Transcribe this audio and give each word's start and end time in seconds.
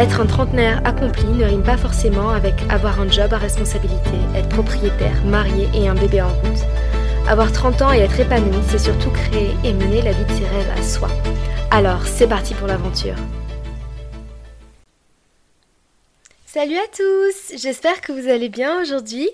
Être 0.00 0.22
un 0.22 0.26
trentenaire 0.26 0.80
accompli 0.86 1.26
ne 1.26 1.44
rime 1.44 1.62
pas 1.62 1.76
forcément 1.76 2.30
avec 2.30 2.54
avoir 2.70 3.00
un 3.00 3.10
job 3.10 3.34
à 3.34 3.36
responsabilité, 3.36 4.16
être 4.34 4.48
propriétaire, 4.48 5.22
marié 5.26 5.68
et 5.74 5.88
un 5.88 5.94
bébé 5.94 6.22
en 6.22 6.30
route. 6.30 6.64
Avoir 7.28 7.52
30 7.52 7.82
ans 7.82 7.92
et 7.92 7.98
être 7.98 8.18
épanoui, 8.18 8.62
c'est 8.70 8.78
surtout 8.78 9.10
créer 9.10 9.50
et 9.62 9.74
mener 9.74 10.00
la 10.00 10.12
vie 10.12 10.24
de 10.24 10.32
ses 10.32 10.46
rêves 10.46 10.70
à 10.74 10.82
soi. 10.82 11.08
Alors, 11.70 12.06
c'est 12.06 12.26
parti 12.26 12.54
pour 12.54 12.66
l'aventure. 12.66 13.16
Salut 16.46 16.78
à 16.78 16.88
tous, 16.96 17.58
j'espère 17.58 18.00
que 18.00 18.12
vous 18.12 18.30
allez 18.30 18.48
bien 18.48 18.80
aujourd'hui. 18.80 19.28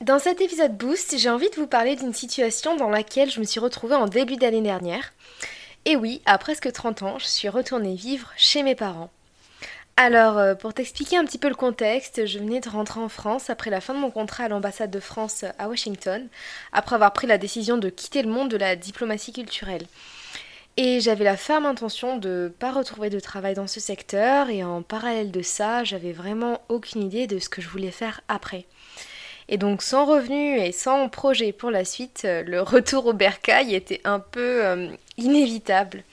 Dans 0.00 0.18
cet 0.18 0.40
épisode 0.40 0.76
Boost, 0.76 1.16
j'ai 1.16 1.30
envie 1.30 1.50
de 1.50 1.54
vous 1.54 1.68
parler 1.68 1.94
d'une 1.94 2.12
situation 2.12 2.74
dans 2.74 2.90
laquelle 2.90 3.30
je 3.30 3.38
me 3.38 3.44
suis 3.44 3.60
retrouvée 3.60 3.94
en 3.94 4.06
début 4.06 4.34
d'année 4.34 4.62
dernière. 4.62 5.12
Et 5.84 5.94
oui, 5.94 6.22
à 6.26 6.38
presque 6.38 6.72
30 6.72 7.04
ans, 7.04 7.18
je 7.20 7.26
suis 7.26 7.48
retournée 7.48 7.94
vivre 7.94 8.32
chez 8.36 8.64
mes 8.64 8.74
parents. 8.74 9.10
Alors, 9.96 10.38
euh, 10.38 10.54
pour 10.54 10.72
t'expliquer 10.72 11.18
un 11.18 11.24
petit 11.24 11.38
peu 11.38 11.48
le 11.48 11.54
contexte, 11.54 12.24
je 12.26 12.38
venais 12.38 12.60
de 12.60 12.68
rentrer 12.68 12.98
en 12.98 13.08
France 13.08 13.50
après 13.50 13.70
la 13.70 13.80
fin 13.80 13.92
de 13.94 13.98
mon 13.98 14.10
contrat 14.10 14.44
à 14.44 14.48
l'ambassade 14.48 14.90
de 14.90 15.00
France 15.00 15.44
à 15.58 15.68
Washington, 15.68 16.28
après 16.72 16.94
avoir 16.94 17.12
pris 17.12 17.26
la 17.26 17.38
décision 17.38 17.76
de 17.76 17.90
quitter 17.90 18.22
le 18.22 18.30
monde 18.30 18.48
de 18.50 18.56
la 18.56 18.74
diplomatie 18.74 19.32
culturelle. 19.32 19.86
Et 20.78 21.00
j'avais 21.00 21.24
la 21.24 21.36
ferme 21.36 21.66
intention 21.66 22.16
de 22.16 22.44
ne 22.44 22.48
pas 22.48 22.72
retrouver 22.72 23.10
de 23.10 23.20
travail 23.20 23.54
dans 23.54 23.66
ce 23.66 23.80
secteur, 23.80 24.48
et 24.48 24.64
en 24.64 24.80
parallèle 24.80 25.30
de 25.30 25.42
ça, 25.42 25.84
j'avais 25.84 26.12
vraiment 26.12 26.62
aucune 26.70 27.02
idée 27.02 27.26
de 27.26 27.38
ce 27.38 27.50
que 27.50 27.60
je 27.60 27.68
voulais 27.68 27.90
faire 27.90 28.22
après. 28.28 28.64
Et 29.48 29.58
donc 29.58 29.82
sans 29.82 30.06
revenu 30.06 30.58
et 30.58 30.72
sans 30.72 31.10
projet 31.10 31.52
pour 31.52 31.70
la 31.70 31.84
suite, 31.84 32.22
euh, 32.24 32.42
le 32.42 32.62
retour 32.62 33.06
au 33.06 33.12
bercail 33.12 33.74
était 33.74 34.00
un 34.04 34.20
peu 34.20 34.64
euh, 34.64 34.88
inévitable. 35.18 36.04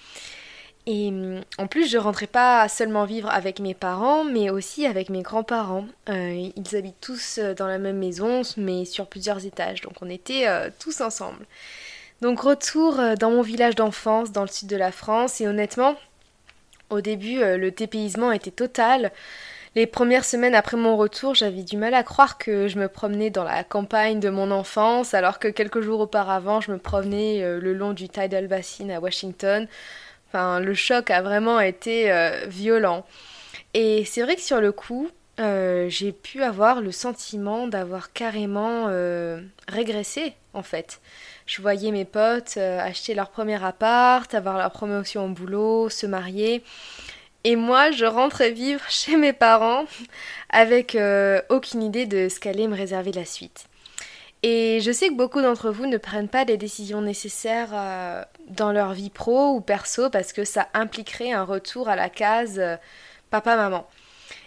Et 0.90 1.12
mm, 1.12 1.42
en 1.58 1.68
plus, 1.68 1.90
je 1.90 1.98
rentrais 1.98 2.28
pas 2.28 2.68
seulement 2.68 3.06
vivre 3.06 3.30
avec 3.30 3.60
mes 3.60 3.74
parents, 3.74 4.26
mais 4.26 4.50
aussi 4.50 4.86
avec 4.86 5.10
mes 5.10 5.22
grands-parents. 5.22 5.86
Euh, 6.10 6.50
ils 6.56 6.76
habitent 6.76 7.00
tous 7.00 7.40
dans 7.58 7.68
la 7.68 7.78
même 7.78 8.00
maison, 8.00 8.42
mais 8.58 8.84
sur 8.84 9.08
plusieurs 9.08 9.46
étages, 9.46 9.82
donc 9.82 9.94
on 10.02 10.10
était 10.10 10.48
tous 10.80 11.02
ensemble. 11.02 11.46
Donc 12.22 12.42
retour 12.42 13.00
dans 13.18 13.32
mon 13.32 13.42
village 13.42 13.76
d'enfance, 13.76 14.32
dans 14.32 14.42
le 14.42 14.48
sud 14.50 14.68
de 14.68 14.76
la 14.76 14.92
France, 14.92 15.40
et 15.40 15.48
honnêtement, 15.48 15.96
au 16.90 17.02
début, 17.02 17.40
le 17.40 17.72
dépaysement 17.72 18.32
était 18.32 18.52
total. 18.52 19.12
Les 19.76 19.86
premières 19.86 20.26
semaines 20.26 20.56
après 20.56 20.78
mon 20.78 20.98
retour, 20.98 21.36
j'avais 21.36 21.62
du 21.62 21.78
mal 21.78 21.94
à 21.94 22.02
croire 22.02 22.40
que 22.40 22.68
je 22.68 22.80
me 22.80 22.88
promenais 22.88 23.30
dans 23.30 23.44
la 23.44 23.64
campagne 23.64 24.20
de 24.20 24.30
mon 24.30 24.50
enfance, 24.50 25.14
alors 25.14 25.38
que 25.38 25.48
quelques 25.48 25.82
jours 25.82 26.00
auparavant, 26.00 26.60
je 26.60 26.72
me 26.72 26.80
promenais 26.80 27.44
euh, 27.44 27.60
le 27.60 27.74
long 27.74 27.94
du 27.94 28.10
Tidal 28.10 28.48
Basin 28.48 28.90
à 28.90 29.00
Washington. 29.00 29.68
Enfin, 30.30 30.60
le 30.60 30.74
choc 30.74 31.12
a 31.12 31.22
vraiment 31.22 31.60
été 31.60 32.12
euh, 32.12 32.46
violent. 32.48 33.06
Et 33.74 34.06
c'est 34.06 34.22
vrai 34.22 34.36
que 34.36 34.42
sur 34.42 34.62
le 34.62 34.72
coup, 34.72 35.10
euh, 35.40 35.90
j'ai 35.90 36.12
pu 36.12 36.44
avoir 36.44 36.82
le 36.82 36.92
sentiment 36.92 37.68
d'avoir 37.68 38.14
carrément 38.14 38.88
régressé, 39.68 40.34
en 40.54 40.64
fait. 40.64 41.02
Je 41.46 41.62
voyais 41.62 41.92
mes 41.92 42.06
potes 42.06 42.58
acheter 42.58 43.14
leur 43.14 43.30
premier 43.30 43.64
appart, 43.64 44.34
avoir 44.34 44.58
leur 44.58 44.72
promotion 44.72 45.26
au 45.26 45.30
boulot, 45.30 45.90
se 45.90 46.06
marier. 46.06 46.64
Et 47.44 47.56
moi, 47.56 47.92
je 47.92 48.06
rentrais 48.06 48.52
vivre 48.52 48.84
chez 48.90 49.16
mes 49.16 49.34
parents 49.34 49.86
avec 50.50 50.96
euh, 50.96 51.42
aucune 51.50 51.84
idée 51.84 52.06
de 52.06 52.30
ce 52.30 52.40
qu'allait 52.40 52.68
me 52.68 52.76
réserver 52.76 53.12
la 53.12 53.26
suite. 53.26 53.66
Et 54.42 54.80
je 54.82 54.92
sais 54.92 55.10
que 55.10 55.16
beaucoup 55.16 55.42
d'entre 55.42 55.70
vous 55.70 55.86
ne 55.86 55.98
prennent 55.98 56.30
pas 56.30 56.46
les 56.46 56.58
décisions 56.58 57.02
nécessaires 57.02 57.72
euh, 57.74 58.24
dans 58.48 58.72
leur 58.72 58.94
vie 58.94 59.10
pro 59.10 59.50
ou 59.56 59.62
perso 59.62 60.10
parce 60.10 60.32
que 60.32 60.46
ça 60.46 60.70
impliquerait 60.74 61.34
un 61.34 61.44
retour 61.44 61.90
à 61.90 61.96
la 61.96 62.10
case 62.10 62.60
euh, 62.60 62.78
papa-maman. 63.32 63.88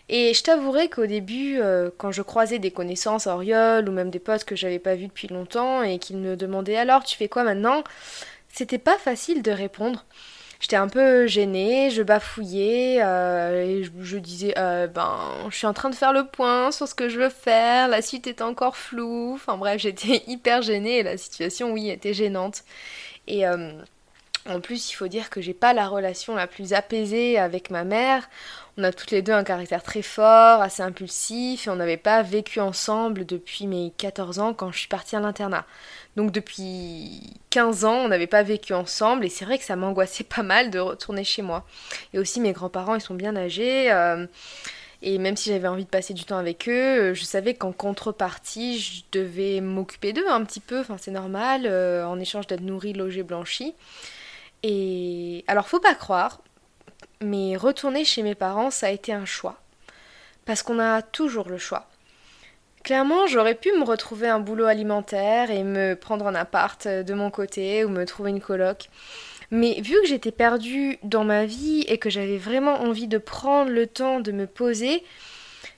Et 0.09 0.35
je 0.35 0.43
t'avouerai 0.43 0.89
qu'au 0.89 1.07
début, 1.07 1.61
quand 1.97 2.11
je 2.13 2.21
croisais 2.21 2.59
des 2.59 2.71
connaissances 2.71 3.27
à 3.27 3.35
Oriol 3.35 3.89
ou 3.89 3.93
même 3.93 4.11
des 4.11 4.19
potes 4.19 4.45
que 4.45 4.57
j'avais 4.57 4.81
pas 4.81 4.95
vus 4.95 5.07
depuis 5.07 5.29
longtemps 5.29 5.83
et 5.83 5.99
qu'ils 5.99 6.19
me 6.19 6.37
demandaient 6.37 6.77
alors 6.77 7.03
tu 7.05 7.17
fais 7.17 7.29
quoi 7.29 7.45
maintenant, 7.45 7.83
c'était 8.53 8.79
pas 8.79 8.99
facile 8.99 9.43
de 9.43 9.53
répondre. 9.53 10.05
J'étais 10.63 10.77
un 10.77 10.87
peu 10.87 11.27
gênée, 11.27 11.91
je 11.91 12.05
bafouillais 12.05 13.03
euh, 13.03 13.83
je, 14.01 14.17
disais 14.17 14.55
euh, 14.57 14.87
ben 14.87 15.19
je 15.51 15.57
suis 15.57 15.67
en 15.67 15.73
train 15.73 15.91
de 15.91 15.95
faire 15.97 16.13
le 16.13 16.25
point 16.25 16.71
sur 16.71 16.87
ce 16.87 16.95
que 16.95 17.09
je 17.09 17.19
veux 17.19 17.31
faire, 17.31 17.89
la 17.89 18.01
suite 18.01 18.29
est 18.29 18.41
encore 18.43 18.77
floue. 18.77 19.33
Enfin 19.35 19.57
bref, 19.57 19.79
j'étais 19.83 20.23
hyper 20.29 20.63
gênée 20.63 20.99
et 20.99 21.03
la 21.03 21.17
situation 21.17 21.73
oui 21.73 21.91
était 21.91 22.15
gênante. 22.15 22.63
Et 23.27 23.45
euh, 23.45 23.73
en 24.49 24.61
plus, 24.61 24.91
il 24.91 24.95
faut 24.95 25.07
dire 25.07 25.31
que 25.31 25.41
j'ai 25.41 25.55
pas 25.55 25.73
la 25.73 25.87
relation 25.87 26.35
la 26.35 26.49
plus 26.49 26.73
apaisée 26.73 27.39
avec 27.39 27.71
ma 27.71 27.85
mère. 27.85 28.29
On 28.77 28.83
a 28.83 28.93
toutes 28.93 29.13
les 29.13 29.23
deux 29.23 29.33
un 29.33 29.45
caractère 29.45 29.83
très 29.83 30.03
fort, 30.03 30.63
assez 30.63 30.83
impulsif, 30.83 31.67
et 31.67 31.71
on 31.71 31.77
n'avait 31.77 31.97
pas 31.97 32.23
vécu 32.23 32.59
ensemble 32.59 33.25
depuis 33.25 33.67
mes 33.67 33.93
14 33.99 34.41
ans 34.41 34.55
quand 34.55 34.73
je 34.73 34.79
suis 34.79 34.89
partie 34.89 35.15
à 35.15 35.21
l'internat. 35.21 35.65
Donc 36.17 36.33
depuis 36.33 37.35
15 37.51 37.85
ans, 37.85 37.97
on 37.97 38.09
n'avait 38.09 38.27
pas 38.27 38.43
vécu 38.43 38.75
ensemble, 38.75 39.25
et 39.25 39.29
c'est 39.29 39.45
vrai 39.45 39.59
que 39.59 39.65
ça 39.65 39.77
m'angoissait 39.77 40.25
pas 40.29 40.43
mal 40.43 40.71
de 40.71 40.81
retourner 40.81 41.23
chez 41.23 41.43
moi. 41.43 41.65
Et 42.13 42.19
aussi, 42.19 42.41
mes 42.41 42.53
grands-parents, 42.53 42.97
ils 42.97 43.01
sont 43.01 43.15
bien 43.15 43.37
âgés. 43.37 43.93
Euh, 43.93 44.27
et 45.03 45.19
même 45.19 45.37
si 45.37 45.51
j'avais 45.51 45.69
envie 45.69 45.85
de 45.85 45.91
passer 45.91 46.15
du 46.15 46.25
temps 46.25 46.39
avec 46.39 46.69
eux, 46.69 47.13
je 47.15 47.25
savais 47.25 47.55
qu'en 47.55 47.73
contrepartie, 47.73 48.79
je 48.79 49.03
devais 49.13 49.61
m'occuper 49.61 50.13
d'eux 50.13 50.29
un 50.29 50.45
petit 50.45 50.61
peu, 50.61 50.81
enfin 50.81 50.97
c'est 50.97 51.11
normal, 51.11 51.63
euh, 51.67 52.07
en 52.07 52.21
échange 52.21 52.47
d'être 52.47 52.61
nourri, 52.61 52.93
logé, 52.93 53.25
blanchi. 53.25 53.75
Et 54.63 55.45
alors 55.47 55.69
faut 55.69 55.81
pas 55.81 55.95
croire, 55.95 56.41
mais 57.21 57.57
retourner 57.57 58.05
chez 58.05 58.23
mes 58.23 58.35
parents, 58.35 58.71
ça 58.71 58.87
a 58.87 58.91
été 58.91 59.13
un 59.13 59.25
choix. 59.25 59.61
Parce 60.45 60.63
qu'on 60.63 60.79
a 60.79 61.03
toujours 61.03 61.49
le 61.49 61.59
choix. 61.59 61.89
Clairement, 62.83 63.29
j'aurais 63.29 63.55
pu 63.55 63.71
me 63.73 63.85
retrouver 63.85 64.29
un 64.29 64.41
boulot 64.41 64.67
alimentaire 64.67 65.53
et 65.53 65.63
me 65.63 65.95
prendre 65.95 66.27
un 66.27 66.35
appart 66.35 66.89
de 66.89 67.15
mon 67.15 67.31
côté 67.31 67.85
ou 67.85 67.89
me 67.89 68.05
trouver 68.05 68.31
une 68.31 68.41
coloc. 68.41 68.89
Mais 69.53 69.81
vu 69.81 69.95
que 70.01 70.07
j'étais 70.07 70.33
perdue 70.33 70.99
dans 71.05 71.25
ma 71.25 71.45
vie 71.45 71.85
et 71.87 71.99
que 71.99 72.11
j'avais 72.11 72.39
vraiment 72.39 72.81
envie 72.81 73.07
de 73.07 73.19
prendre 73.19 73.71
le 73.71 73.87
temps 73.87 74.19
de 74.19 74.33
me 74.33 74.47
poser, 74.47 75.05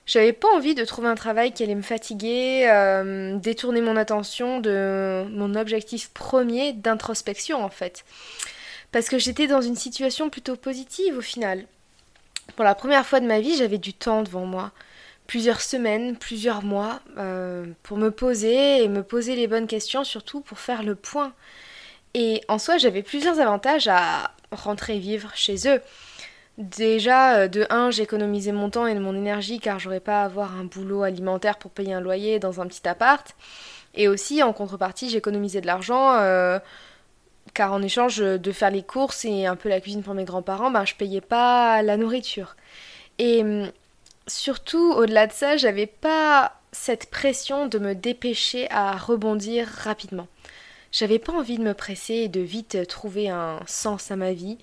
j'avais 0.07 0.33
pas 0.33 0.49
envie 0.55 0.75
de 0.75 0.85
trouver 0.85 1.09
un 1.09 1.15
travail 1.15 1.53
qui 1.53 1.63
allait 1.63 1.75
me 1.75 1.83
fatiguer, 1.83 2.69
euh, 2.71 3.37
détourner 3.37 3.81
mon 3.81 3.97
attention 3.97 4.61
de 4.61 5.25
mon 5.31 5.55
objectif 5.57 6.11
premier 6.11 6.73
d'introspection 6.73 7.63
en 7.63 7.71
fait 7.71 8.05
parce 8.95 9.09
que 9.09 9.19
j'étais 9.19 9.49
dans 9.49 9.61
une 9.61 9.75
situation 9.75 10.31
plutôt 10.31 10.55
positive 10.55 11.19
au 11.19 11.21
final. 11.21 11.65
Pour 12.55 12.65
la 12.65 12.77
première 12.77 13.05
fois 13.05 13.19
de 13.19 13.27
ma 13.27 13.41
vie, 13.41 13.57
j'avais 13.57 13.79
du 13.79 13.93
temps 13.93 14.23
devant 14.23 14.47
moi. 14.47 14.71
Plusieurs 15.27 15.63
semaines, 15.63 16.17
plusieurs 16.17 16.63
mois, 16.63 17.01
euh, 17.19 17.67
pour 17.83 17.97
me 17.97 18.13
poser 18.13 18.85
et 18.85 18.89
me 18.89 19.03
poser 19.03 19.35
les 19.35 19.49
bonnes 19.49 19.67
questions, 19.67 20.05
surtout 20.05 20.43
pour 20.43 20.61
faire 20.61 20.85
le 20.85 20.95
point. 20.95 21.33
Et 22.15 22.43
en 22.47 22.61
soi, 22.61 22.79
j'avais 22.79 23.03
plusieurs 23.03 23.41
avantages 23.41 23.89
à 23.89 24.31
rentrer 24.53 25.01
vivre 25.01 25.33
chez 25.35 25.69
eux. 25.69 25.81
Déjà, 26.59 27.39
euh, 27.39 27.49
de 27.49 27.67
un, 27.71 27.91
j'économisais 27.91 28.53
mon 28.53 28.71
temps 28.71 28.87
et 28.87 28.95
mon 28.95 29.17
énergie 29.17 29.59
car 29.59 29.81
j'aurais 29.81 29.99
pas 29.99 30.23
à 30.23 30.27
avoir 30.27 30.57
un 30.57 30.67
boulot 30.67 31.03
alimentaire 31.03 31.59
pour 31.59 31.73
payer 31.73 31.95
un 31.95 32.01
loyer 32.01 32.39
dans 32.39 32.61
un 32.61 32.69
petit 32.69 32.87
appart. 32.87 33.35
Et 33.97 34.07
aussi, 34.07 34.41
en 34.45 34.53
contrepartie, 34.53 35.11
j'économisais 35.11 35.61
de 35.61 35.67
l'argent. 35.67 36.13
Euh, 36.13 36.61
car 37.53 37.73
en 37.73 37.83
échange 37.83 38.19
de 38.19 38.53
faire 38.53 38.71
les 38.71 38.83
courses 38.83 39.25
et 39.25 39.47
un 39.47 39.57
peu 39.57 39.69
la 39.69 39.81
cuisine 39.81 40.03
pour 40.03 40.15
mes 40.15 40.25
grands-parents, 40.25 40.71
ben, 40.71 40.85
je 40.85 40.95
payais 40.95 41.21
pas 41.21 41.83
la 41.83 41.97
nourriture. 41.97 42.57
Et 43.19 43.43
hum, 43.43 43.71
surtout, 44.27 44.93
au-delà 44.93 45.27
de 45.27 45.33
ça, 45.33 45.57
j'avais 45.57 45.87
pas 45.87 46.53
cette 46.73 47.11
pression 47.11 47.67
de 47.67 47.79
me 47.79 47.95
dépêcher 47.95 48.69
à 48.71 48.97
rebondir 48.97 49.69
rapidement. 49.69 50.27
J'avais 50.93 51.19
pas 51.19 51.33
envie 51.33 51.59
de 51.59 51.63
me 51.63 51.75
presser 51.75 52.15
et 52.15 52.29
de 52.29 52.41
vite 52.41 52.87
trouver 52.87 53.29
un 53.29 53.59
sens 53.67 54.13
à 54.13 54.17
ma 54.17 54.33
vie 54.33 54.59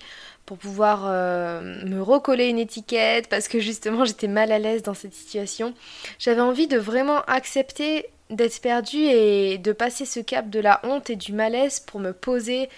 pour 0.46 0.56
pouvoir 0.56 1.04
euh, 1.06 1.60
me 1.84 2.00
recoller 2.00 2.46
une 2.46 2.58
étiquette 2.58 3.28
parce 3.28 3.48
que 3.48 3.60
justement 3.60 4.04
j'étais 4.04 4.28
mal 4.28 4.50
à 4.50 4.58
l'aise 4.58 4.82
dans 4.82 4.94
cette 4.94 5.12
situation. 5.12 5.74
J'avais 6.18 6.40
envie 6.40 6.68
de 6.68 6.78
vraiment 6.78 7.20
accepter 7.26 8.06
d'être 8.32 8.60
perdue 8.60 9.04
et 9.04 9.58
de 9.58 9.72
passer 9.72 10.04
ce 10.04 10.20
cap 10.20 10.50
de 10.50 10.60
la 10.60 10.80
honte 10.84 11.10
et 11.10 11.16
du 11.16 11.32
malaise 11.32 11.80
pour 11.80 12.00
me 12.00 12.12
poser 12.12 12.68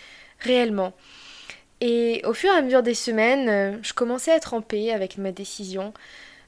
réellement. 0.41 0.93
Et 1.81 2.23
au 2.25 2.33
fur 2.33 2.53
et 2.53 2.57
à 2.57 2.63
mesure 2.63 2.83
des 2.83 2.95
semaines, 2.95 3.79
je 3.83 3.93
commençais 3.93 4.33
à 4.33 4.37
être 4.37 4.55
en 4.55 4.61
paix 4.61 4.93
avec 4.93 5.19
ma 5.19 5.33
décision. 5.33 5.93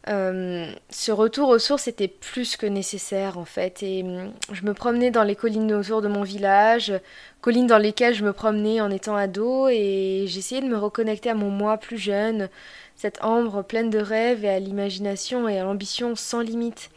Euh, 0.08 0.70
ce 0.88 1.10
retour 1.10 1.48
aux 1.48 1.58
sources 1.58 1.88
était 1.88 2.06
plus 2.06 2.56
que 2.56 2.66
nécessaire 2.66 3.38
en 3.38 3.44
fait. 3.44 3.82
Et 3.82 4.02
hum, 4.02 4.32
je 4.52 4.62
me 4.62 4.72
promenais 4.72 5.10
dans 5.10 5.24
les 5.24 5.34
collines 5.34 5.72
autour 5.74 6.00
de 6.00 6.08
mon 6.08 6.22
village, 6.22 6.92
collines 7.40 7.66
dans 7.66 7.78
lesquelles 7.78 8.14
je 8.14 8.24
me 8.24 8.32
promenais 8.32 8.80
en 8.80 8.90
étant 8.90 9.16
ado, 9.16 9.68
et 9.68 10.24
j'essayais 10.28 10.60
de 10.60 10.68
me 10.68 10.78
reconnecter 10.78 11.30
à 11.30 11.34
mon 11.34 11.50
moi 11.50 11.76
plus 11.78 11.98
jeune, 11.98 12.48
cette 12.94 13.22
ambre 13.22 13.62
pleine 13.62 13.90
de 13.90 13.98
rêves 13.98 14.44
et 14.44 14.50
à 14.50 14.60
l'imagination 14.60 15.48
et 15.48 15.58
à 15.58 15.64
l'ambition 15.64 16.14
sans 16.14 16.40
limite. 16.40 16.90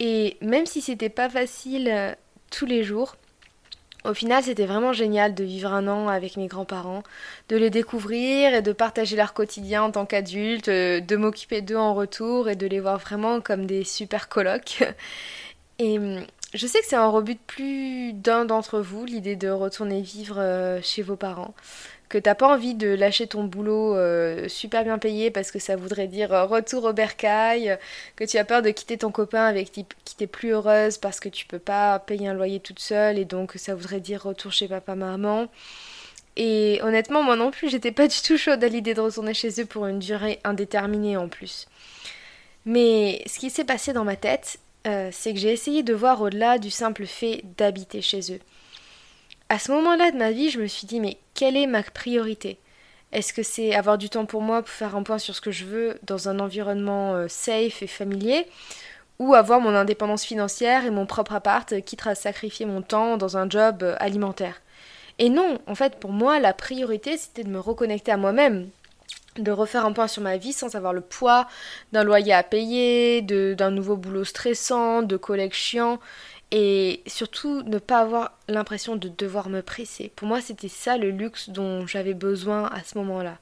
Et 0.00 0.36
même 0.40 0.66
si 0.66 0.80
c'était 0.80 1.08
pas 1.08 1.28
facile 1.28 1.88
euh, 1.88 2.14
tous 2.50 2.66
les 2.66 2.84
jours, 2.84 3.16
au 4.04 4.14
final, 4.14 4.44
c'était 4.44 4.66
vraiment 4.66 4.92
génial 4.92 5.34
de 5.34 5.42
vivre 5.42 5.72
un 5.72 5.88
an 5.88 6.08
avec 6.08 6.36
mes 6.36 6.46
grands-parents, 6.46 7.02
de 7.48 7.56
les 7.56 7.68
découvrir 7.68 8.54
et 8.54 8.62
de 8.62 8.72
partager 8.72 9.16
leur 9.16 9.34
quotidien 9.34 9.82
en 9.82 9.90
tant 9.90 10.06
qu'adulte, 10.06 10.68
euh, 10.68 11.00
de 11.00 11.16
m'occuper 11.16 11.62
d'eux 11.62 11.76
en 11.76 11.94
retour 11.94 12.48
et 12.48 12.56
de 12.56 12.66
les 12.66 12.80
voir 12.80 12.98
vraiment 12.98 13.40
comme 13.40 13.66
des 13.66 13.84
super 13.84 14.28
colocs. 14.28 14.84
Et 15.80 15.98
hum, 15.98 16.24
je 16.54 16.66
sais 16.66 16.80
que 16.80 16.86
c'est 16.86 16.96
un 16.96 17.08
rebut 17.08 17.36
plus 17.36 18.12
d'un 18.12 18.44
d'entre 18.44 18.80
vous, 18.80 19.04
l'idée 19.04 19.36
de 19.36 19.48
retourner 19.48 20.00
vivre 20.00 20.38
euh, 20.38 20.80
chez 20.82 21.02
vos 21.02 21.16
parents 21.16 21.54
que 22.08 22.18
t'as 22.18 22.34
pas 22.34 22.48
envie 22.48 22.74
de 22.74 22.88
lâcher 22.88 23.26
ton 23.26 23.44
boulot 23.44 23.94
euh, 23.94 24.48
super 24.48 24.84
bien 24.84 24.98
payé 24.98 25.30
parce 25.30 25.50
que 25.50 25.58
ça 25.58 25.76
voudrait 25.76 26.06
dire 26.06 26.32
euh, 26.32 26.44
retour 26.46 26.84
au 26.84 26.92
bercail, 26.92 27.78
que 28.16 28.24
tu 28.24 28.38
as 28.38 28.44
peur 28.44 28.62
de 28.62 28.70
quitter 28.70 28.98
ton 28.98 29.10
copain 29.10 29.44
avec 29.44 29.70
qui 29.70 29.84
t'es 30.16 30.26
plus 30.26 30.50
heureuse 30.52 30.98
parce 30.98 31.20
que 31.20 31.28
tu 31.28 31.46
peux 31.46 31.58
pas 31.58 31.98
payer 31.98 32.28
un 32.28 32.34
loyer 32.34 32.60
toute 32.60 32.80
seule 32.80 33.18
et 33.18 33.24
donc 33.24 33.52
ça 33.56 33.74
voudrait 33.74 34.00
dire 34.00 34.22
retour 34.22 34.52
chez 34.52 34.68
papa 34.68 34.94
maman. 34.94 35.48
Et 36.36 36.78
honnêtement, 36.82 37.22
moi 37.24 37.34
non 37.34 37.50
plus, 37.50 37.68
j'étais 37.68 37.90
pas 37.90 38.06
du 38.06 38.16
tout 38.22 38.38
chaude 38.38 38.62
à 38.62 38.68
l'idée 38.68 38.94
de 38.94 39.00
retourner 39.00 39.34
chez 39.34 39.60
eux 39.60 39.66
pour 39.66 39.86
une 39.86 39.98
durée 39.98 40.38
indéterminée 40.44 41.16
en 41.16 41.28
plus. 41.28 41.66
Mais 42.64 43.22
ce 43.26 43.40
qui 43.40 43.50
s'est 43.50 43.64
passé 43.64 43.92
dans 43.92 44.04
ma 44.04 44.14
tête, 44.14 44.58
euh, 44.86 45.10
c'est 45.12 45.34
que 45.34 45.40
j'ai 45.40 45.52
essayé 45.52 45.82
de 45.82 45.94
voir 45.94 46.22
au-delà 46.22 46.58
du 46.58 46.70
simple 46.70 47.06
fait 47.06 47.42
d'habiter 47.56 48.02
chez 48.02 48.20
eux 48.32 48.40
à 49.48 49.58
ce 49.58 49.72
moment-là 49.72 50.10
de 50.10 50.16
ma 50.16 50.30
vie, 50.30 50.50
je 50.50 50.60
me 50.60 50.66
suis 50.66 50.86
dit, 50.86 51.00
mais 51.00 51.18
quelle 51.34 51.56
est 51.56 51.66
ma 51.66 51.82
priorité? 51.82 52.58
Est-ce 53.12 53.32
que 53.32 53.42
c'est 53.42 53.74
avoir 53.74 53.96
du 53.96 54.10
temps 54.10 54.26
pour 54.26 54.42
moi 54.42 54.60
pour 54.60 54.70
faire 54.70 54.94
un 54.94 55.02
point 55.02 55.18
sur 55.18 55.34
ce 55.34 55.40
que 55.40 55.50
je 55.50 55.64
veux 55.64 55.98
dans 56.02 56.28
un 56.28 56.40
environnement 56.40 57.14
euh, 57.14 57.26
safe 57.28 57.82
et 57.82 57.86
familier? 57.86 58.46
Ou 59.18 59.34
avoir 59.34 59.60
mon 59.60 59.74
indépendance 59.74 60.24
financière 60.24 60.84
et 60.84 60.90
mon 60.90 61.06
propre 61.06 61.32
appart, 61.32 61.80
quitte 61.82 62.06
à 62.06 62.14
sacrifier 62.14 62.66
mon 62.66 62.82
temps 62.82 63.16
dans 63.16 63.36
un 63.36 63.48
job 63.48 63.82
euh, 63.82 63.96
alimentaire? 63.98 64.60
Et 65.18 65.30
non, 65.30 65.58
en 65.66 65.74
fait, 65.74 65.96
pour 65.96 66.12
moi, 66.12 66.38
la 66.38 66.52
priorité, 66.52 67.16
c'était 67.16 67.42
de 67.42 67.48
me 67.48 67.58
reconnecter 67.58 68.12
à 68.12 68.16
moi-même, 68.18 68.68
de 69.38 69.50
refaire 69.50 69.86
un 69.86 69.92
point 69.92 70.06
sur 70.06 70.22
ma 70.22 70.36
vie 70.36 70.52
sans 70.52 70.76
avoir 70.76 70.92
le 70.92 71.00
poids 71.00 71.48
d'un 71.92 72.04
loyer 72.04 72.34
à 72.34 72.42
payer, 72.42 73.22
d'un 73.22 73.70
nouveau 73.70 73.96
boulot 73.96 74.24
stressant, 74.24 75.02
de 75.02 75.16
collègues 75.16 75.54
chiants 75.54 75.98
et 76.50 77.02
surtout 77.06 77.62
ne 77.62 77.78
pas 77.78 78.00
avoir 78.00 78.32
l'impression 78.48 78.96
de 78.96 79.08
devoir 79.08 79.48
me 79.48 79.60
presser. 79.60 80.10
Pour 80.16 80.28
moi, 80.28 80.40
c'était 80.40 80.68
ça 80.68 80.96
le 80.96 81.10
luxe 81.10 81.50
dont 81.50 81.86
j'avais 81.86 82.14
besoin 82.14 82.66
à 82.66 82.82
ce 82.82 82.96
moment-là. 82.98 83.38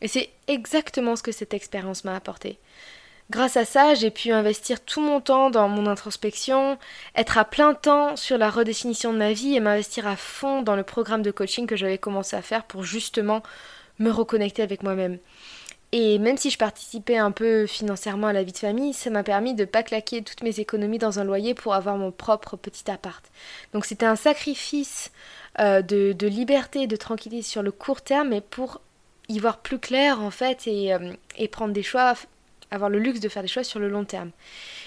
Et 0.00 0.08
c'est 0.08 0.30
exactement 0.46 1.16
ce 1.16 1.22
que 1.22 1.32
cette 1.32 1.54
expérience 1.54 2.04
m'a 2.04 2.16
apporté. 2.16 2.58
Grâce 3.30 3.56
à 3.56 3.64
ça, 3.64 3.94
j'ai 3.94 4.10
pu 4.10 4.32
investir 4.32 4.84
tout 4.84 5.00
mon 5.00 5.20
temps 5.20 5.50
dans 5.50 5.68
mon 5.68 5.86
introspection, 5.86 6.78
être 7.14 7.38
à 7.38 7.44
plein 7.44 7.74
temps 7.74 8.16
sur 8.16 8.38
la 8.38 8.50
redéfinition 8.50 9.12
de 9.12 9.18
ma 9.18 9.32
vie 9.32 9.54
et 9.54 9.60
m'investir 9.60 10.06
à 10.08 10.16
fond 10.16 10.62
dans 10.62 10.74
le 10.74 10.82
programme 10.82 11.22
de 11.22 11.30
coaching 11.30 11.66
que 11.66 11.76
j'avais 11.76 11.98
commencé 11.98 12.34
à 12.34 12.42
faire 12.42 12.64
pour 12.64 12.82
justement 12.82 13.42
me 14.00 14.10
reconnecter 14.10 14.62
avec 14.62 14.82
moi-même. 14.82 15.18
Et 15.92 16.18
même 16.18 16.36
si 16.36 16.50
je 16.50 16.58
participais 16.58 17.16
un 17.16 17.32
peu 17.32 17.66
financièrement 17.66 18.28
à 18.28 18.32
la 18.32 18.44
vie 18.44 18.52
de 18.52 18.58
famille, 18.58 18.92
ça 18.92 19.10
m'a 19.10 19.24
permis 19.24 19.54
de 19.54 19.64
pas 19.64 19.82
claquer 19.82 20.22
toutes 20.22 20.42
mes 20.42 20.60
économies 20.60 20.98
dans 20.98 21.18
un 21.18 21.24
loyer 21.24 21.54
pour 21.54 21.74
avoir 21.74 21.96
mon 21.96 22.12
propre 22.12 22.56
petit 22.56 22.88
appart. 22.90 23.24
Donc 23.72 23.84
c'était 23.84 24.06
un 24.06 24.14
sacrifice 24.14 25.10
euh, 25.58 25.82
de, 25.82 26.26
liberté 26.26 26.86
de 26.86 26.94
tranquillité 26.94 27.42
sur 27.42 27.62
le 27.62 27.72
court 27.72 28.02
terme, 28.02 28.28
mais 28.28 28.40
pour 28.40 28.80
y 29.28 29.40
voir 29.40 29.58
plus 29.58 29.80
clair 29.80 30.20
en 30.20 30.30
fait 30.30 30.68
et, 30.68 30.94
euh, 30.94 31.12
et 31.36 31.48
prendre 31.48 31.72
des 31.72 31.82
choix, 31.82 32.14
avoir 32.70 32.88
le 32.88 33.00
luxe 33.00 33.18
de 33.18 33.28
faire 33.28 33.42
des 33.42 33.48
choix 33.48 33.64
sur 33.64 33.80
le 33.80 33.88
long 33.88 34.04
terme. 34.04 34.30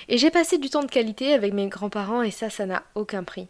Et 0.08 0.18
j'ai 0.18 0.32
passé 0.32 0.58
du 0.58 0.70
temps 0.70 0.84
de 0.84 0.92
qualité 0.92 1.34
avec 1.34 1.54
mes 1.54 1.68
grands-parents 1.68 2.22
et 2.22 2.32
ça, 2.32 2.50
ça 2.50 2.66
n'a 2.66 2.84
aucun 2.96 3.26
prix. 3.26 3.48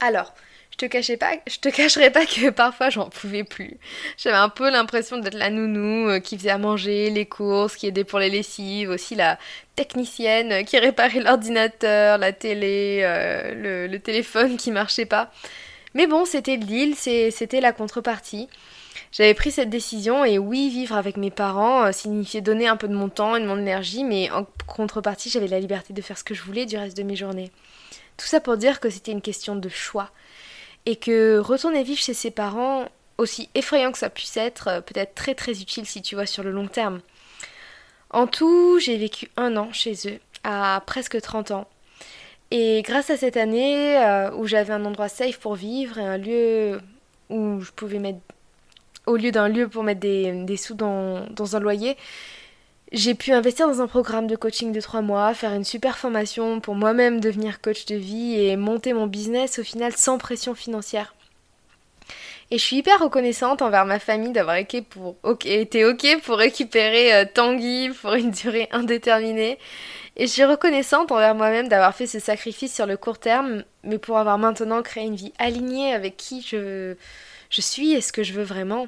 Alors, 0.00 0.34
je 0.78 0.86
te 0.86 0.92
cachais 0.92 1.16
pas, 1.16 1.32
je 1.46 1.58
te 1.58 1.70
cacherai 1.70 2.10
pas 2.10 2.26
que 2.26 2.50
parfois 2.50 2.90
j'en 2.90 3.08
pouvais 3.08 3.44
plus. 3.44 3.78
J'avais 4.18 4.36
un 4.36 4.50
peu 4.50 4.70
l'impression 4.70 5.16
d'être 5.16 5.38
la 5.38 5.48
nounou 5.48 6.10
euh, 6.10 6.20
qui 6.20 6.36
faisait 6.36 6.50
à 6.50 6.58
manger, 6.58 7.08
les 7.08 7.24
courses, 7.24 7.76
qui 7.76 7.86
aidait 7.86 8.04
pour 8.04 8.18
les 8.18 8.28
lessives, 8.28 8.90
aussi 8.90 9.14
la 9.14 9.38
technicienne 9.74 10.66
qui 10.66 10.78
réparait 10.78 11.20
l'ordinateur, 11.20 12.18
la 12.18 12.32
télé, 12.32 13.00
euh, 13.04 13.88
le, 13.88 13.98
téléphone 13.98 14.58
qui 14.58 14.70
marchait 14.70 15.06
pas. 15.06 15.32
Mais 15.94 16.06
bon, 16.06 16.26
c'était 16.26 16.58
le 16.58 16.64
deal, 16.64 16.94
c'était 16.94 17.62
la 17.62 17.72
contrepartie. 17.72 18.46
J'avais 19.12 19.32
pris 19.32 19.50
cette 19.50 19.70
décision 19.70 20.26
et 20.26 20.36
oui, 20.36 20.68
vivre 20.68 20.94
avec 20.94 21.16
mes 21.16 21.30
parents 21.30 21.84
euh, 21.84 21.92
signifiait 21.92 22.42
donner 22.42 22.68
un 22.68 22.76
peu 22.76 22.88
de 22.88 22.94
mon 22.94 23.08
temps 23.08 23.34
et 23.34 23.40
de 23.40 23.46
mon 23.46 23.56
énergie, 23.56 24.04
mais 24.04 24.30
en 24.30 24.46
contrepartie, 24.66 25.30
j'avais 25.30 25.48
la 25.48 25.58
liberté 25.58 25.94
de 25.94 26.02
faire 26.02 26.18
ce 26.18 26.24
que 26.24 26.34
je 26.34 26.42
voulais 26.42 26.66
du 26.66 26.76
reste 26.76 26.98
de 26.98 27.02
mes 27.02 27.16
journées. 27.16 27.50
Tout 28.18 28.26
ça 28.26 28.40
pour 28.40 28.58
dire 28.58 28.78
que 28.78 28.90
c'était 28.90 29.12
une 29.12 29.22
question 29.22 29.56
de 29.56 29.70
choix 29.70 30.10
et 30.86 30.96
que 30.96 31.38
retourner 31.38 31.82
vivre 31.82 32.00
chez 32.00 32.14
ses 32.14 32.30
parents, 32.30 32.86
aussi 33.18 33.48
effrayant 33.54 33.92
que 33.92 33.98
ça 33.98 34.08
puisse 34.08 34.36
être, 34.36 34.68
euh, 34.68 34.80
peut 34.80 34.98
être 34.98 35.14
très 35.14 35.34
très 35.34 35.60
utile 35.60 35.86
si 35.86 36.00
tu 36.00 36.14
vois 36.14 36.26
sur 36.26 36.42
le 36.42 36.52
long 36.52 36.68
terme. 36.68 37.00
En 38.10 38.26
tout, 38.26 38.78
j'ai 38.78 38.96
vécu 38.96 39.28
un 39.36 39.56
an 39.56 39.72
chez 39.72 39.94
eux, 40.06 40.20
à 40.44 40.82
presque 40.86 41.20
30 41.20 41.50
ans. 41.50 41.68
Et 42.52 42.82
grâce 42.82 43.10
à 43.10 43.16
cette 43.16 43.36
année 43.36 43.98
euh, 43.98 44.30
où 44.36 44.46
j'avais 44.46 44.72
un 44.72 44.84
endroit 44.84 45.08
safe 45.08 45.38
pour 45.38 45.56
vivre 45.56 45.98
et 45.98 46.06
un 46.06 46.16
lieu 46.16 46.80
où 47.28 47.60
je 47.60 47.72
pouvais 47.72 47.98
mettre, 47.98 48.20
au 49.06 49.16
lieu 49.16 49.32
d'un 49.32 49.48
lieu 49.48 49.68
pour 49.68 49.82
mettre 49.82 50.00
des, 50.00 50.56
sous 50.56 50.74
dans, 50.74 51.26
dans 51.30 51.56
un 51.56 51.60
loyer, 51.60 51.96
j'ai 52.92 53.14
pu 53.14 53.32
investir 53.32 53.66
dans 53.66 53.80
un 53.80 53.88
programme 53.88 54.28
de 54.28 54.36
coaching 54.36 54.72
de 54.72 54.80
trois 54.80 55.02
mois, 55.02 55.34
faire 55.34 55.52
une 55.52 55.64
super 55.64 55.98
formation 55.98 56.60
pour 56.60 56.76
moi-même 56.76 57.20
devenir 57.20 57.60
coach 57.60 57.84
de 57.86 57.96
vie 57.96 58.40
et 58.40 58.56
monter 58.56 58.92
mon 58.92 59.06
business 59.06 59.58
au 59.58 59.64
final 59.64 59.92
sans 59.96 60.18
pression 60.18 60.54
financière. 60.54 61.14
Et 62.52 62.58
je 62.58 62.62
suis 62.64 62.76
hyper 62.76 63.00
reconnaissante 63.00 63.60
envers 63.60 63.86
ma 63.86 63.98
famille 63.98 64.30
d'avoir 64.30 64.54
été, 64.54 64.84
ok 65.24 66.20
pour 66.22 66.38
récupérer 66.38 67.12
euh, 67.12 67.24
Tanguy 67.24 67.90
pour 68.00 68.14
une 68.14 68.30
durée 68.30 68.68
indéterminée. 68.70 69.58
Et 70.16 70.28
je 70.28 70.32
suis 70.32 70.44
reconnaissante 70.44 71.10
envers 71.10 71.34
moi-même 71.34 71.66
d'avoir 71.66 71.94
fait 71.94 72.06
ce 72.06 72.20
sacrifice 72.20 72.72
sur 72.72 72.86
le 72.86 72.96
court 72.96 73.18
terme, 73.18 73.64
mais 73.82 73.98
pour 73.98 74.16
avoir 74.16 74.38
maintenant 74.38 74.80
créé 74.82 75.04
une 75.04 75.16
vie 75.16 75.32
alignée 75.38 75.92
avec 75.92 76.16
qui 76.16 76.40
je 76.40 76.94
suis 77.50 77.94
et 77.94 78.00
ce 78.00 78.12
que 78.12 78.22
je 78.22 78.32
veux 78.32 78.44
vraiment. 78.44 78.86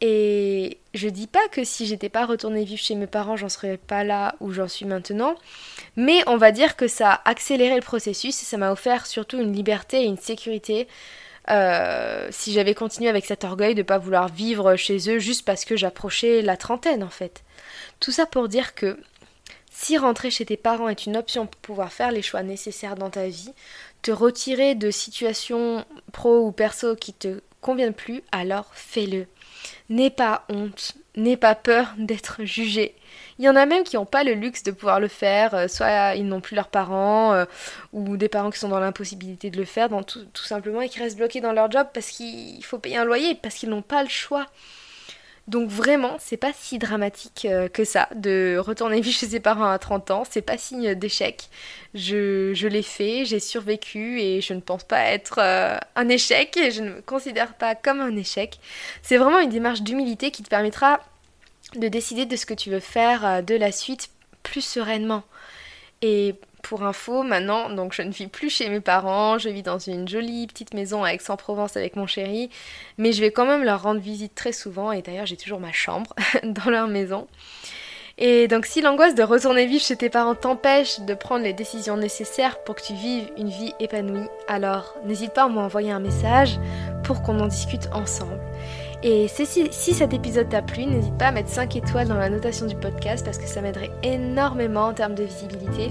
Et 0.00 0.78
je 0.94 1.08
dis 1.08 1.26
pas 1.26 1.46
que 1.52 1.62
si 1.62 1.86
j'étais 1.86 2.08
pas 2.08 2.24
retournée 2.24 2.64
vivre 2.64 2.80
chez 2.80 2.94
mes 2.94 3.06
parents, 3.06 3.36
j'en 3.36 3.50
serais 3.50 3.76
pas 3.76 4.02
là 4.02 4.34
où 4.40 4.50
j'en 4.52 4.68
suis 4.68 4.86
maintenant. 4.86 5.34
Mais 5.96 6.22
on 6.26 6.38
va 6.38 6.52
dire 6.52 6.76
que 6.76 6.88
ça 6.88 7.12
a 7.12 7.30
accéléré 7.30 7.74
le 7.74 7.82
processus 7.82 8.42
et 8.42 8.46
ça 8.46 8.56
m'a 8.56 8.72
offert 8.72 9.06
surtout 9.06 9.38
une 9.38 9.52
liberté 9.52 10.02
et 10.02 10.06
une 10.06 10.18
sécurité. 10.18 10.88
Euh, 11.50 12.28
si 12.30 12.52
j'avais 12.52 12.74
continué 12.74 13.08
avec 13.08 13.26
cet 13.26 13.44
orgueil 13.44 13.74
de 13.74 13.82
pas 13.82 13.98
vouloir 13.98 14.28
vivre 14.28 14.76
chez 14.76 15.10
eux 15.10 15.18
juste 15.18 15.44
parce 15.44 15.64
que 15.64 15.76
j'approchais 15.76 16.42
la 16.42 16.56
trentaine 16.56 17.02
en 17.02 17.10
fait. 17.10 17.42
Tout 17.98 18.12
ça 18.12 18.26
pour 18.26 18.48
dire 18.48 18.74
que 18.74 18.98
si 19.70 19.98
rentrer 19.98 20.30
chez 20.30 20.44
tes 20.44 20.56
parents 20.56 20.88
est 20.88 21.06
une 21.06 21.16
option 21.16 21.46
pour 21.46 21.60
pouvoir 21.60 21.92
faire 21.92 22.12
les 22.12 22.22
choix 22.22 22.42
nécessaires 22.42 22.96
dans 22.96 23.10
ta 23.10 23.26
vie, 23.26 23.52
te 24.02 24.10
retirer 24.10 24.74
de 24.74 24.90
situations 24.90 25.84
pro 26.12 26.46
ou 26.46 26.52
perso 26.52 26.94
qui 26.96 27.12
te 27.12 27.40
conviennent 27.60 27.94
plus, 27.94 28.22
alors 28.32 28.70
fais-le. 28.72 29.26
N'aie 29.88 30.10
pas 30.10 30.44
honte, 30.48 30.94
n'aie 31.16 31.36
pas 31.36 31.54
peur 31.54 31.92
d'être 31.98 32.44
jugé. 32.44 32.94
Il 33.38 33.44
y 33.44 33.48
en 33.48 33.56
a 33.56 33.66
même 33.66 33.84
qui 33.84 33.96
n'ont 33.96 34.04
pas 34.06 34.22
le 34.22 34.34
luxe 34.34 34.62
de 34.62 34.70
pouvoir 34.70 35.00
le 35.00 35.08
faire, 35.08 35.54
euh, 35.54 35.68
soit 35.68 36.14
ils 36.14 36.26
n'ont 36.26 36.40
plus 36.40 36.54
leurs 36.54 36.68
parents, 36.68 37.32
euh, 37.32 37.44
ou 37.92 38.16
des 38.16 38.28
parents 38.28 38.50
qui 38.50 38.58
sont 38.58 38.68
dans 38.68 38.80
l'impossibilité 38.80 39.50
de 39.50 39.56
le 39.56 39.64
faire, 39.64 39.88
tout, 40.06 40.24
tout, 40.32 40.44
simplement, 40.44 40.80
et 40.82 40.88
qui 40.88 41.00
restent 41.00 41.16
bloqués 41.16 41.40
dans 41.40 41.52
leur 41.52 41.70
job 41.70 41.86
parce 41.92 42.10
qu'il 42.10 42.62
faut 42.64 42.78
payer 42.78 42.98
un 42.98 43.04
loyer, 43.04 43.34
parce 43.34 43.54
qu'ils 43.54 43.70
n'ont 43.70 43.82
pas 43.82 44.02
le 44.02 44.08
choix. 44.08 44.46
Donc 45.48 45.68
vraiment, 45.68 46.16
c'est 46.18 46.36
pas 46.36 46.52
si 46.54 46.78
dramatique 46.78 47.46
euh, 47.50 47.68
que 47.68 47.84
ça 47.84 48.08
de 48.14 48.56
retourner 48.58 49.00
vivre 49.00 49.16
chez 49.18 49.26
ses 49.26 49.40
parents 49.40 49.70
à 49.70 49.78
30 49.78 50.10
ans, 50.10 50.22
c'est 50.28 50.42
pas 50.42 50.58
signe 50.58 50.94
d'échec. 50.94 51.48
Je, 51.94 52.52
je 52.54 52.68
l'ai 52.68 52.82
fait, 52.82 53.24
j'ai 53.24 53.40
survécu 53.40 54.20
et 54.20 54.40
je 54.40 54.54
ne 54.54 54.60
pense 54.60 54.84
pas 54.84 55.02
être 55.04 55.38
euh, 55.38 55.76
un 55.96 56.08
échec 56.08 56.56
et 56.56 56.70
je 56.70 56.82
ne 56.82 56.90
me 56.90 57.00
considère 57.02 57.54
pas 57.54 57.74
comme 57.74 58.00
un 58.00 58.16
échec. 58.16 58.60
C'est 59.02 59.16
vraiment 59.16 59.40
une 59.40 59.50
démarche 59.50 59.82
d'humilité 59.82 60.30
qui 60.30 60.42
te 60.42 60.48
permettra 60.48 61.00
de 61.76 61.88
décider 61.88 62.26
de 62.26 62.36
ce 62.36 62.46
que 62.46 62.54
tu 62.54 62.70
veux 62.70 62.80
faire 62.80 63.24
euh, 63.24 63.42
de 63.42 63.54
la 63.54 63.72
suite 63.72 64.10
plus 64.42 64.62
sereinement. 64.62 65.24
Et 66.02 66.34
pour 66.62 66.82
info, 66.82 67.22
maintenant, 67.22 67.70
donc 67.70 67.92
je 67.92 68.02
ne 68.02 68.10
vis 68.10 68.26
plus 68.26 68.50
chez 68.50 68.68
mes 68.68 68.80
parents, 68.80 69.38
je 69.38 69.48
vis 69.48 69.62
dans 69.62 69.78
une 69.78 70.08
jolie 70.08 70.46
petite 70.46 70.74
maison 70.74 71.04
à 71.04 71.10
Aix-en-Provence 71.10 71.76
avec 71.76 71.96
mon 71.96 72.06
chéri, 72.06 72.50
mais 72.98 73.12
je 73.12 73.20
vais 73.20 73.30
quand 73.30 73.46
même 73.46 73.64
leur 73.64 73.82
rendre 73.82 74.00
visite 74.00 74.34
très 74.34 74.52
souvent 74.52 74.92
et 74.92 75.02
d'ailleurs 75.02 75.26
j'ai 75.26 75.36
toujours 75.36 75.60
ma 75.60 75.72
chambre 75.72 76.14
dans 76.42 76.70
leur 76.70 76.88
maison. 76.88 77.26
Et 78.18 78.48
donc 78.48 78.66
si 78.66 78.82
l'angoisse 78.82 79.14
de 79.14 79.22
retourner 79.22 79.66
vivre 79.66 79.82
chez 79.82 79.96
tes 79.96 80.10
parents 80.10 80.34
t'empêche 80.34 81.00
de 81.00 81.14
prendre 81.14 81.42
les 81.42 81.54
décisions 81.54 81.96
nécessaires 81.96 82.62
pour 82.64 82.74
que 82.74 82.82
tu 82.82 82.92
vives 82.92 83.30
une 83.38 83.48
vie 83.48 83.72
épanouie, 83.80 84.28
alors 84.46 84.94
n'hésite 85.06 85.32
pas 85.32 85.44
à 85.44 85.48
m'envoyer 85.48 85.90
un 85.90 86.00
message 86.00 86.58
pour 87.02 87.22
qu'on 87.22 87.40
en 87.40 87.46
discute 87.46 87.88
ensemble. 87.92 88.38
Et 89.02 89.28
si, 89.28 89.46
si 89.46 89.94
cet 89.94 90.12
épisode 90.12 90.50
t'a 90.50 90.60
plu, 90.60 90.84
n'hésite 90.84 91.16
pas 91.16 91.28
à 91.28 91.32
mettre 91.32 91.48
5 91.48 91.74
étoiles 91.76 92.08
dans 92.08 92.18
la 92.18 92.28
notation 92.28 92.66
du 92.66 92.76
podcast 92.76 93.24
parce 93.24 93.38
que 93.38 93.46
ça 93.46 93.62
m'aiderait 93.62 93.90
énormément 94.02 94.86
en 94.86 94.92
termes 94.92 95.14
de 95.14 95.24
visibilité. 95.24 95.90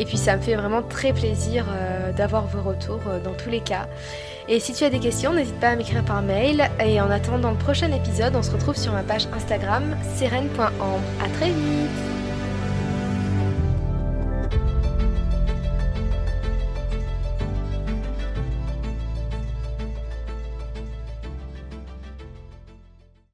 Et 0.00 0.06
puis 0.06 0.16
ça 0.16 0.34
me 0.34 0.40
fait 0.40 0.56
vraiment 0.56 0.82
très 0.82 1.12
plaisir 1.12 1.66
euh, 1.68 2.10
d'avoir 2.12 2.46
vos 2.46 2.62
retours 2.62 3.02
euh, 3.06 3.20
dans 3.20 3.34
tous 3.34 3.50
les 3.50 3.60
cas. 3.60 3.86
Et 4.48 4.58
si 4.58 4.72
tu 4.72 4.82
as 4.82 4.88
des 4.88 4.98
questions, 4.98 5.34
n'hésite 5.34 5.60
pas 5.60 5.68
à 5.68 5.76
m'écrire 5.76 6.02
par 6.02 6.22
mail. 6.22 6.70
Et 6.82 6.98
en 7.02 7.10
attendant 7.10 7.50
le 7.50 7.58
prochain 7.58 7.92
épisode, 7.92 8.34
on 8.34 8.42
se 8.42 8.50
retrouve 8.50 8.76
sur 8.76 8.92
ma 8.92 9.02
page 9.02 9.28
Instagram, 9.34 9.94
seren.ambre. 10.16 11.00
A 11.22 11.28
très 11.36 11.50
vite 11.50 12.19